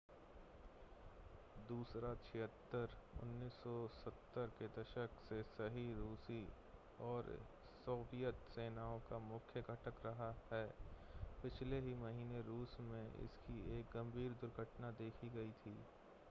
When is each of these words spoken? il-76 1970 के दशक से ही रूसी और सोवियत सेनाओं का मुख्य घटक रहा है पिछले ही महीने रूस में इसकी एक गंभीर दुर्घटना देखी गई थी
il-76 1.71 2.93
1970 3.23 4.47
के 4.55 4.67
दशक 4.77 5.19
से 5.29 5.67
ही 5.75 5.85
रूसी 5.93 6.39
और 7.01 7.29
सोवियत 7.85 8.49
सेनाओं 8.55 8.99
का 9.09 9.19
मुख्य 9.27 9.61
घटक 9.61 10.05
रहा 10.05 10.33
है 10.51 10.65
पिछले 11.43 11.79
ही 11.79 11.95
महीने 11.95 12.41
रूस 12.41 12.77
में 12.81 13.07
इसकी 13.23 13.79
एक 13.79 13.95
गंभीर 13.95 14.37
दुर्घटना 14.41 14.91
देखी 14.99 15.29
गई 15.29 15.51
थी 15.61 15.77